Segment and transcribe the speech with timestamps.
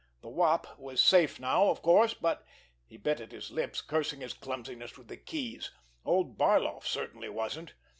[0.23, 4.97] The Wop was safe now, of course, but—he bit at his lips, cursing his clumsiness
[4.97, 7.75] with the keys—old Barloff certainly wasn't!